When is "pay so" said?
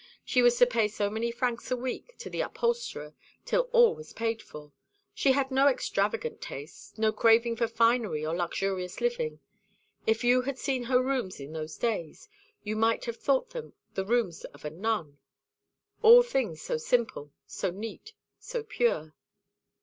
0.65-1.11